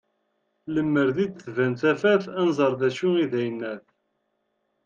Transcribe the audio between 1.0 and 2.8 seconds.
di d-tban tafat, ad nẓer